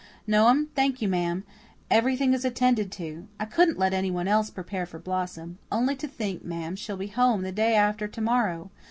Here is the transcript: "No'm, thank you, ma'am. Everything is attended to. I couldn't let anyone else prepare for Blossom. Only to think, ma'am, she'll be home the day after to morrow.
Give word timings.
"No'm, 0.25 0.65
thank 0.73 0.99
you, 0.99 1.07
ma'am. 1.07 1.43
Everything 1.91 2.33
is 2.33 2.43
attended 2.43 2.91
to. 2.93 3.27
I 3.39 3.45
couldn't 3.45 3.77
let 3.77 3.93
anyone 3.93 4.27
else 4.27 4.49
prepare 4.49 4.87
for 4.87 4.97
Blossom. 4.97 5.59
Only 5.71 5.95
to 5.97 6.07
think, 6.07 6.43
ma'am, 6.43 6.75
she'll 6.75 6.97
be 6.97 7.05
home 7.05 7.43
the 7.43 7.51
day 7.51 7.75
after 7.75 8.07
to 8.07 8.19
morrow. 8.21 8.71